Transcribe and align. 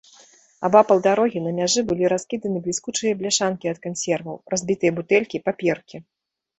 Абапал 0.69 1.01
дарогі 1.07 1.39
на 1.49 1.51
мяжы 1.59 1.81
былі 1.91 2.05
раскіданы 2.15 2.63
бліскучыя 2.69 3.21
бляшанкі 3.23 3.65
ад 3.75 3.79
кансерваў, 3.87 4.37
разбітыя 4.57 4.91
бутэлькі, 5.01 5.37
паперкі. 5.49 6.07